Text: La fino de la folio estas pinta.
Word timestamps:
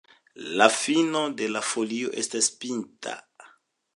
La 0.59 0.67
fino 0.77 1.21
de 1.41 1.49
la 1.57 1.61
folio 1.73 2.11
estas 2.23 2.51
pinta. 2.65 3.17